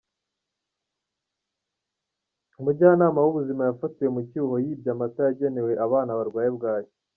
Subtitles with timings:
[2.59, 6.95] Umujyanama w’ ubuzima yafatiwe mu cyuho yibye amata yagenewe abana barwaye bwaki.